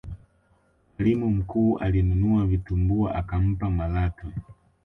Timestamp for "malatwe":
3.69-4.31